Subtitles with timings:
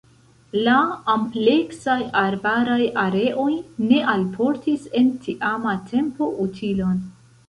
[0.67, 0.75] La
[1.15, 3.49] ampleksaj arbaraj areoj
[3.89, 6.97] ne alportis en tiama tempo utilon.